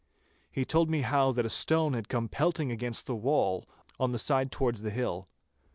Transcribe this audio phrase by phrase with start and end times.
[0.49, 3.67] He told me how that a stone had come pelting against the wall,
[3.99, 5.29] on the side towards the hill.